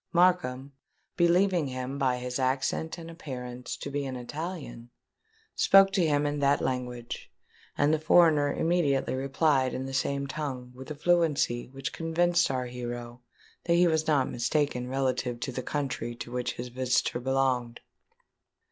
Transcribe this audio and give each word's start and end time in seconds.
Markham, 0.13 0.73
believing 1.15 1.67
him, 1.67 1.99
by 1.99 2.17
his 2.17 2.39
accent 2.39 2.97
and 2.97 3.07
appearance, 3.11 3.77
to 3.77 3.91
be 3.91 4.03
an 4.07 4.15
Italian, 4.15 4.89
spoke 5.55 5.91
to 5.91 6.03
him 6.03 6.25
in 6.25 6.39
that 6.39 6.59
language; 6.59 7.31
and 7.77 7.93
the 7.93 7.99
foreigner 7.99 8.51
immediately 8.51 9.13
replied 9.13 9.75
in 9.75 9.85
the 9.85 9.93
same 9.93 10.25
tongue 10.25 10.71
with 10.73 10.89
a 10.89 10.95
fluency 10.95 11.67
which 11.67 11.93
convinced 11.93 12.49
our 12.49 12.65
hero 12.65 13.21
that 13.65 13.75
he 13.75 13.85
was 13.87 14.07
not 14.07 14.27
mistaken 14.27 14.87
relative 14.87 15.39
to 15.39 15.51
the 15.51 15.61
country 15.61 16.15
to 16.15 16.31
which 16.31 16.53
his 16.53 16.69
visitor 16.69 17.19
belonged. 17.19 17.79